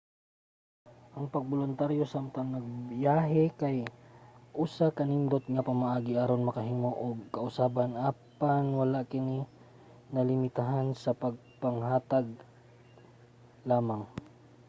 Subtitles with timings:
[1.15, 3.77] ang pagboluntaryo samtang nagbiyahe kay
[4.65, 9.39] usa ka nindot nga pamaagi aron makahimo og kausaban apan wala kini
[10.13, 12.27] nalimitahan sa pagpanghatag
[13.69, 14.01] lamang